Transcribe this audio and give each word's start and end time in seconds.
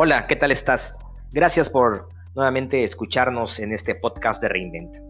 Hola, 0.00 0.28
¿qué 0.28 0.36
tal 0.36 0.52
estás? 0.52 0.96
Gracias 1.32 1.68
por 1.68 2.08
nuevamente 2.36 2.84
escucharnos 2.84 3.58
en 3.58 3.72
este 3.72 3.96
podcast 3.96 4.40
de 4.40 4.48
Reinventa. 4.48 5.00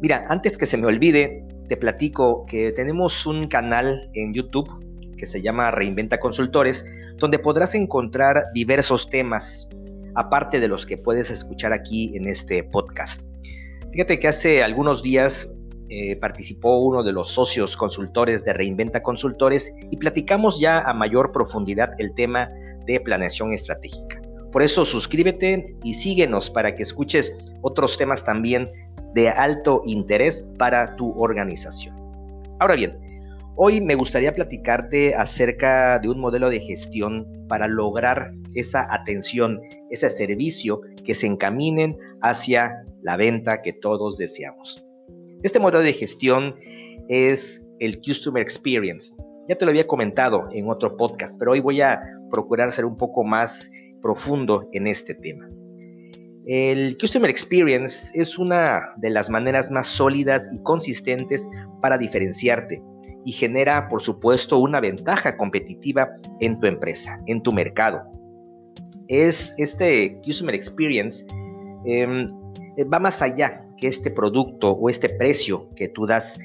Mira, 0.00 0.24
antes 0.30 0.56
que 0.56 0.64
se 0.64 0.78
me 0.78 0.86
olvide, 0.86 1.44
te 1.68 1.76
platico 1.76 2.46
que 2.46 2.72
tenemos 2.72 3.26
un 3.26 3.48
canal 3.48 4.08
en 4.14 4.32
YouTube 4.32 4.70
que 5.18 5.26
se 5.26 5.42
llama 5.42 5.70
Reinventa 5.70 6.18
Consultores, 6.18 6.90
donde 7.18 7.38
podrás 7.38 7.74
encontrar 7.74 8.44
diversos 8.54 9.10
temas, 9.10 9.68
aparte 10.14 10.60
de 10.60 10.68
los 10.68 10.86
que 10.86 10.96
puedes 10.96 11.30
escuchar 11.30 11.74
aquí 11.74 12.16
en 12.16 12.26
este 12.26 12.64
podcast. 12.64 13.20
Fíjate 13.92 14.18
que 14.18 14.28
hace 14.28 14.62
algunos 14.62 15.02
días 15.02 15.54
eh, 15.90 16.16
participó 16.16 16.78
uno 16.78 17.02
de 17.02 17.12
los 17.12 17.28
socios 17.32 17.76
consultores 17.76 18.46
de 18.46 18.54
Reinventa 18.54 19.02
Consultores 19.02 19.76
y 19.90 19.98
platicamos 19.98 20.58
ya 20.58 20.78
a 20.78 20.94
mayor 20.94 21.32
profundidad 21.32 21.90
el 21.98 22.14
tema 22.14 22.48
de 22.86 22.98
planeación 22.98 23.52
estratégica. 23.52 24.17
Por 24.52 24.62
eso 24.62 24.84
suscríbete 24.84 25.76
y 25.82 25.94
síguenos 25.94 26.50
para 26.50 26.74
que 26.74 26.82
escuches 26.82 27.36
otros 27.62 27.98
temas 27.98 28.24
también 28.24 28.70
de 29.14 29.28
alto 29.28 29.82
interés 29.84 30.50
para 30.58 30.96
tu 30.96 31.12
organización. 31.20 31.96
Ahora 32.58 32.74
bien, 32.74 32.98
hoy 33.56 33.80
me 33.80 33.94
gustaría 33.94 34.32
platicarte 34.32 35.14
acerca 35.14 35.98
de 35.98 36.08
un 36.08 36.18
modelo 36.18 36.50
de 36.50 36.60
gestión 36.60 37.26
para 37.48 37.66
lograr 37.68 38.32
esa 38.54 38.86
atención, 38.92 39.60
ese 39.90 40.10
servicio 40.10 40.80
que 41.04 41.14
se 41.14 41.26
encaminen 41.26 41.98
hacia 42.22 42.84
la 43.02 43.16
venta 43.16 43.62
que 43.62 43.72
todos 43.72 44.18
deseamos. 44.18 44.84
Este 45.42 45.60
modelo 45.60 45.80
de 45.80 45.92
gestión 45.92 46.56
es 47.08 47.70
el 47.80 48.00
Customer 48.00 48.42
Experience. 48.42 49.14
Ya 49.48 49.56
te 49.56 49.64
lo 49.64 49.70
había 49.70 49.86
comentado 49.86 50.48
en 50.52 50.68
otro 50.68 50.96
podcast, 50.96 51.38
pero 51.38 51.52
hoy 51.52 51.60
voy 51.60 51.80
a 51.80 52.00
procurar 52.30 52.72
ser 52.72 52.84
un 52.84 52.96
poco 52.96 53.24
más 53.24 53.70
profundo 54.00 54.68
en 54.72 54.86
este 54.86 55.14
tema. 55.14 55.48
El 56.46 56.96
Customer 56.98 57.28
Experience 57.28 58.10
es 58.18 58.38
una 58.38 58.94
de 58.96 59.10
las 59.10 59.28
maneras 59.28 59.70
más 59.70 59.86
sólidas 59.86 60.50
y 60.54 60.62
consistentes 60.62 61.48
para 61.82 61.98
diferenciarte 61.98 62.82
y 63.24 63.32
genera, 63.32 63.88
por 63.88 64.00
supuesto, 64.00 64.58
una 64.58 64.80
ventaja 64.80 65.36
competitiva 65.36 66.08
en 66.40 66.58
tu 66.58 66.66
empresa, 66.66 67.20
en 67.26 67.42
tu 67.42 67.52
mercado. 67.52 68.02
Es 69.08 69.54
este 69.58 70.18
Customer 70.24 70.54
Experience 70.54 71.26
em, 71.84 72.30
va 72.90 72.98
más 72.98 73.20
allá 73.20 73.66
que 73.76 73.88
este 73.88 74.10
producto 74.10 74.70
o 74.70 74.88
este 74.88 75.10
precio 75.10 75.68
que 75.74 75.88
tú 75.88 76.06
das 76.06 76.38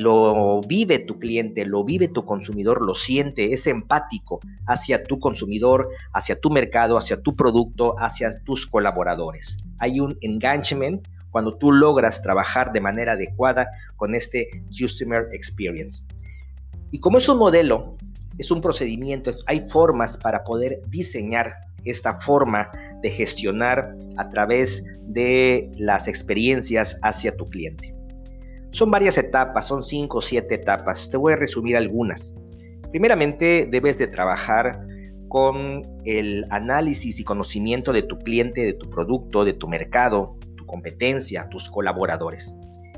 lo 0.00 0.62
vive 0.62 0.98
tu 0.98 1.18
cliente, 1.18 1.66
lo 1.66 1.84
vive 1.84 2.08
tu 2.08 2.24
consumidor, 2.24 2.80
lo 2.80 2.94
siente, 2.94 3.52
es 3.52 3.66
empático 3.66 4.40
hacia 4.66 5.04
tu 5.04 5.20
consumidor, 5.20 5.90
hacia 6.14 6.40
tu 6.40 6.48
mercado, 6.48 6.96
hacia 6.96 7.20
tu 7.20 7.36
producto, 7.36 7.96
hacia 7.98 8.42
tus 8.44 8.66
colaboradores. 8.66 9.62
Hay 9.78 10.00
un 10.00 10.16
engagement 10.22 11.06
cuando 11.30 11.54
tú 11.58 11.70
logras 11.70 12.22
trabajar 12.22 12.72
de 12.72 12.80
manera 12.80 13.12
adecuada 13.12 13.68
con 13.96 14.14
este 14.14 14.48
Customer 14.70 15.28
Experience. 15.32 16.02
Y 16.90 16.98
como 17.00 17.18
es 17.18 17.28
un 17.28 17.36
modelo, 17.36 17.98
es 18.38 18.50
un 18.50 18.62
procedimiento, 18.62 19.30
hay 19.46 19.68
formas 19.68 20.16
para 20.16 20.44
poder 20.44 20.80
diseñar 20.88 21.56
esta 21.84 22.14
forma 22.14 22.70
de 23.02 23.10
gestionar 23.10 23.98
a 24.16 24.30
través 24.30 24.82
de 25.02 25.70
las 25.76 26.08
experiencias 26.08 26.98
hacia 27.02 27.36
tu 27.36 27.50
cliente. 27.50 27.99
Son 28.72 28.90
varias 28.90 29.18
etapas, 29.18 29.66
son 29.66 29.82
cinco 29.82 30.18
o 30.18 30.22
siete 30.22 30.54
etapas. 30.54 31.10
Te 31.10 31.16
voy 31.16 31.32
a 31.32 31.36
resumir 31.36 31.76
algunas. 31.76 32.34
Primeramente, 32.90 33.68
debes 33.70 33.98
de 33.98 34.06
trabajar 34.06 34.86
con 35.28 35.82
el 36.04 36.44
análisis 36.50 37.20
y 37.20 37.24
conocimiento 37.24 37.92
de 37.92 38.02
tu 38.02 38.18
cliente, 38.18 38.62
de 38.62 38.74
tu 38.74 38.90
producto, 38.90 39.44
de 39.44 39.54
tu 39.54 39.68
mercado, 39.68 40.36
tu 40.56 40.66
competencia, 40.66 41.48
tus 41.48 41.70
colaboradores. 41.70 42.56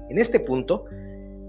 En 0.08 0.18
este 0.18 0.40
punto, 0.40 0.84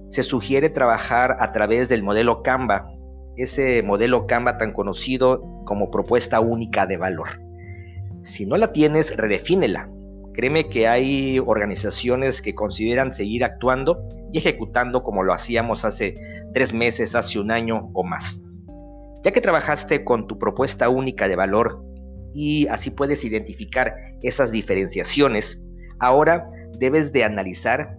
se 0.09 0.23
sugiere 0.23 0.69
trabajar 0.69 1.38
a 1.39 1.51
través 1.51 1.89
del 1.89 2.03
modelo 2.03 2.44
Canva, 2.44 2.88
ese 3.35 3.81
modelo 3.81 4.28
Canva 4.28 4.57
tan 4.57 4.73
conocido 4.73 5.41
como 5.66 5.89
propuesta 5.89 6.39
única 6.39 6.85
de 6.85 6.97
valor. 6.97 7.29
Si 8.23 8.45
no 8.45 8.57
la 8.57 8.72
tienes, 8.73 9.16
redefínela. 9.17 9.89
Créeme 10.33 10.67
que 10.67 10.88
hay 10.88 11.39
organizaciones 11.39 12.41
que 12.41 12.55
consideran 12.55 13.13
seguir 13.13 13.44
actuando 13.44 14.07
y 14.31 14.39
ejecutando 14.39 15.03
como 15.03 15.23
lo 15.23 15.33
hacíamos 15.33 15.85
hace 15.85 16.16
tres 16.53 16.73
meses, 16.73 17.13
hace 17.13 17.39
un 17.39 17.51
año 17.51 17.91
o 17.94 18.03
más. 18.03 18.41
Ya 19.23 19.31
que 19.31 19.41
trabajaste 19.41 20.03
con 20.03 20.27
tu 20.27 20.39
propuesta 20.39 20.89
única 20.89 21.27
de 21.27 21.35
valor 21.35 21.83
y 22.33 22.67
así 22.67 22.89
puedes 22.89 23.23
identificar 23.23 23.94
esas 24.23 24.51
diferenciaciones, 24.51 25.63
ahora 25.99 26.50
debes 26.79 27.13
de 27.13 27.23
analizar 27.23 27.97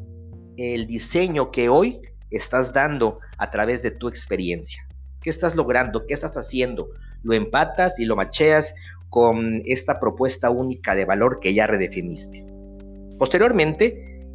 el 0.56 0.86
diseño 0.86 1.50
que 1.50 1.68
hoy 1.68 2.00
estás 2.30 2.72
dando 2.72 3.20
a 3.38 3.50
través 3.50 3.82
de 3.82 3.92
tu 3.92 4.08
experiencia. 4.08 4.86
¿Qué 5.20 5.30
estás 5.30 5.54
logrando? 5.54 6.04
¿Qué 6.04 6.14
estás 6.14 6.36
haciendo? 6.36 6.88
¿Lo 7.22 7.34
empatas 7.34 7.98
y 7.98 8.04
lo 8.04 8.16
macheas 8.16 8.74
con 9.14 9.62
esta 9.64 10.00
propuesta 10.00 10.50
única 10.50 10.96
de 10.96 11.04
valor 11.04 11.38
que 11.38 11.54
ya 11.54 11.68
redefiniste. 11.68 12.44
Posteriormente, 13.16 14.26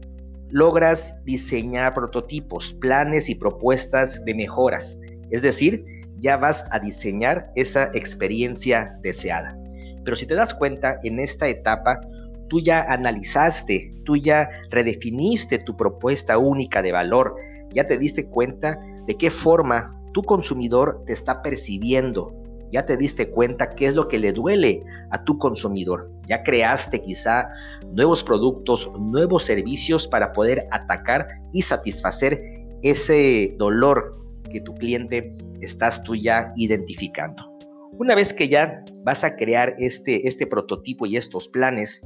logras 0.52 1.22
diseñar 1.26 1.94
prototipos, 1.94 2.78
planes 2.80 3.28
y 3.28 3.36
propuestas 3.36 4.24
de 4.24 4.34
mejoras, 4.34 5.02
es 5.32 5.42
decir, 5.42 5.84
ya 6.20 6.38
vas 6.38 6.66
a 6.72 6.80
diseñar 6.80 7.52
esa 7.58 7.90
experiencia 7.94 8.98
deseada. 9.02 9.60
Pero 10.06 10.16
si 10.16 10.26
te 10.26 10.36
das 10.36 10.54
cuenta, 10.54 10.98
en 11.04 11.20
esta 11.20 11.50
etapa, 11.50 12.00
tú 12.48 12.62
ya 12.62 12.80
analizaste, 12.80 13.94
tú 14.06 14.16
ya 14.16 14.48
redefiniste 14.70 15.60
tu 15.60 15.76
propuesta 15.76 16.38
única 16.38 16.82
de 16.82 16.94
valor, 16.94 17.36
ya 17.74 17.86
te 17.86 17.98
diste 17.98 18.28
cuenta 18.28 18.80
de 19.06 19.18
qué 19.18 19.30
forma 19.30 20.02
tu 20.14 20.24
consumidor 20.24 21.04
te 21.06 21.12
está 21.12 21.42
percibiendo, 21.42 22.34
ya 22.72 22.86
te 22.86 22.98
diste 22.98 23.30
cuenta 23.30 23.70
qué 23.70 23.88
es 23.88 23.96
lo 23.96 24.08
que 24.08 24.20
le 24.20 24.32
duele 24.32 24.84
a 25.12 25.24
tu 25.24 25.38
consumidor. 25.38 26.12
Ya 26.28 26.44
creaste 26.44 27.02
quizá 27.02 27.50
nuevos 27.94 28.24
productos, 28.24 28.92
nuevos 29.00 29.44
servicios 29.44 30.08
para 30.08 30.32
poder 30.32 30.68
atacar 30.72 31.28
y 31.54 31.62
satisfacer 31.62 32.42
ese 32.84 33.54
dolor 33.58 34.18
que 34.52 34.62
tu 34.62 34.74
cliente 34.76 35.34
estás 35.62 36.04
tú 36.04 36.16
ya 36.16 36.54
identificando. 36.56 37.50
Una 37.94 38.16
vez 38.16 38.34
que 38.34 38.48
ya 38.48 38.84
vas 39.04 39.24
a 39.24 39.36
crear 39.36 39.76
este, 39.80 40.28
este 40.28 40.48
prototipo 40.48 41.06
y 41.06 41.18
estos 41.18 41.48
planes, 41.48 42.02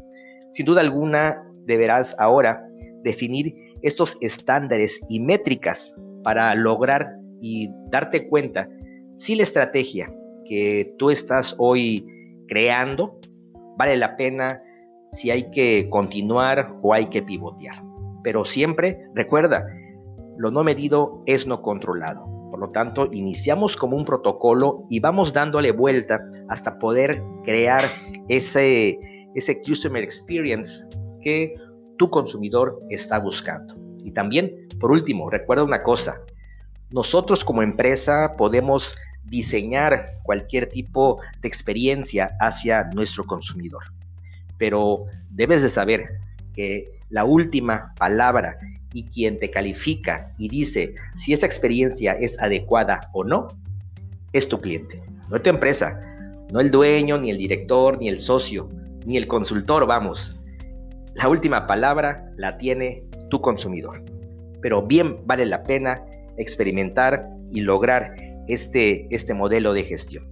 sin 0.52 0.66
duda 0.66 0.82
alguna 0.82 1.44
deberás 1.66 2.16
ahora 2.20 2.66
definir 3.04 3.54
estos 3.82 4.18
estándares 4.22 5.02
y 5.10 5.20
métricas 5.20 5.96
para 6.24 6.56
lograr 6.56 7.18
y 7.42 7.70
darte 7.92 8.28
cuenta 8.28 8.70
si 9.16 9.36
la 9.36 9.44
estrategia 9.44 10.12
que 10.46 10.96
tú 10.98 11.10
estás 11.10 11.56
hoy 11.58 12.08
creando, 12.48 13.20
vale 13.78 13.98
la 13.98 14.16
pena 14.16 14.62
si 15.12 15.32
hay 15.32 15.50
que 15.52 15.90
continuar 15.90 16.76
o 16.82 16.94
hay 16.94 17.08
que 17.08 17.22
pivotear. 17.22 17.84
Pero 18.24 18.46
siempre 18.46 19.00
recuerda, 19.14 19.66
lo 20.38 20.52
no 20.52 20.64
medido 20.64 21.22
es 21.26 21.48
no 21.48 21.62
controlado. 21.62 22.26
Por 22.50 22.60
lo 22.60 22.70
tanto, 22.70 23.08
iniciamos 23.12 23.76
como 23.76 23.98
un 23.98 24.06
protocolo 24.06 24.86
y 24.90 25.00
vamos 25.00 25.34
dándole 25.34 25.72
vuelta 25.72 26.20
hasta 26.50 26.78
poder 26.78 27.22
crear 27.44 27.84
ese, 28.30 29.00
ese 29.36 29.62
customer 29.62 30.04
experience 30.04 30.88
que 31.22 31.56
tu 31.98 32.10
consumidor 32.10 32.80
está 32.90 33.20
buscando. 33.20 33.76
Y 34.04 34.12
también, 34.12 34.68
por 34.80 34.92
último, 34.92 35.30
recuerda 35.30 35.64
una 35.64 35.84
cosa, 35.84 36.22
nosotros 36.92 37.44
como 37.44 37.64
empresa 37.64 38.36
podemos 38.38 38.96
diseñar 39.24 40.20
cualquier 40.24 40.68
tipo 40.70 41.20
de 41.42 41.48
experiencia 41.48 42.36
hacia 42.40 42.86
nuestro 42.94 43.26
consumidor. 43.26 43.84
Pero 44.58 45.06
debes 45.30 45.64
de 45.64 45.70
saber 45.70 46.20
que 46.54 47.00
la 47.10 47.26
última 47.26 47.94
palabra 47.98 48.58
y 48.94 49.06
quien 49.06 49.40
te 49.40 49.50
califica 49.50 50.32
y 50.38 50.50
dice 50.50 50.96
si 51.16 51.34
esa 51.34 51.46
experiencia 51.46 52.14
es 52.14 52.40
adecuada 52.40 53.10
o 53.14 53.24
no, 53.24 53.48
es 54.34 54.48
tu 54.48 54.60
cliente, 54.60 55.02
no 55.30 55.42
tu 55.42 55.50
empresa, 55.50 56.00
no 56.52 56.60
el 56.60 56.72
dueño, 56.72 57.18
ni 57.18 57.30
el 57.30 57.38
director, 57.38 58.00
ni 58.00 58.10
el 58.10 58.20
socio, 58.20 58.70
ni 59.06 59.18
el 59.18 59.28
consultor, 59.28 59.86
vamos. 59.86 60.40
La 61.16 61.28
última 61.28 61.68
palabra 61.68 62.32
la 62.38 62.58
tiene 62.58 63.04
tu 63.30 63.42
consumidor. 63.42 64.04
Pero 64.62 64.82
bien 64.82 65.18
vale 65.26 65.46
la 65.46 65.64
pena 65.64 66.04
experimentar 66.38 67.30
y 67.52 67.62
lograr 67.62 68.16
este, 68.48 69.14
este 69.14 69.34
modelo 69.34 69.74
de 69.74 69.84
gestión. 69.84 70.28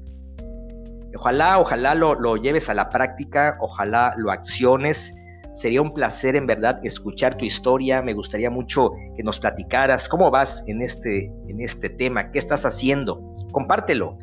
Ojalá, 1.15 1.59
ojalá 1.59 1.93
lo, 1.95 2.15
lo 2.15 2.37
lleves 2.37 2.69
a 2.69 2.73
la 2.73 2.89
práctica, 2.89 3.57
ojalá 3.59 4.13
lo 4.17 4.31
acciones. 4.31 5.13
Sería 5.53 5.81
un 5.81 5.91
placer 5.91 6.35
en 6.35 6.47
verdad 6.47 6.79
escuchar 6.83 7.35
tu 7.35 7.45
historia. 7.45 8.01
Me 8.01 8.13
gustaría 8.13 8.49
mucho 8.49 8.91
que 9.15 9.23
nos 9.23 9.39
platicaras 9.39 10.07
cómo 10.07 10.31
vas 10.31 10.63
en 10.67 10.81
este, 10.81 11.25
en 11.47 11.59
este 11.59 11.89
tema, 11.89 12.31
qué 12.31 12.39
estás 12.39 12.65
haciendo. 12.65 13.35
Compártelo 13.51 14.17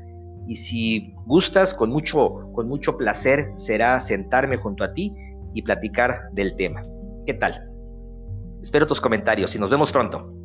y 0.48 0.56
si 0.56 1.14
gustas, 1.26 1.74
con 1.74 1.90
mucho, 1.90 2.50
con 2.54 2.68
mucho 2.68 2.96
placer 2.96 3.52
será 3.56 4.00
sentarme 4.00 4.56
junto 4.56 4.82
a 4.82 4.94
ti 4.94 5.14
y 5.52 5.60
platicar 5.60 6.30
del 6.32 6.56
tema. 6.56 6.82
¿Qué 7.26 7.34
tal? 7.34 7.70
Espero 8.62 8.86
tus 8.86 9.00
comentarios 9.00 9.54
y 9.54 9.58
nos 9.58 9.70
vemos 9.70 9.92
pronto. 9.92 10.37